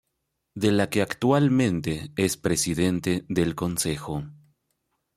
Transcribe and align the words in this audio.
De 0.55 0.71
la 0.71 0.89
que 0.89 1.03
actualmente 1.03 2.11
es 2.15 2.35
Presidente 2.35 3.23
del 3.29 3.53
Consejo. 3.53 4.23